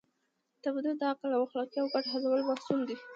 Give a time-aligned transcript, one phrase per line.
[0.63, 2.95] تمدن د عقل، اخلاقو او ګډو هڅو محصول دی.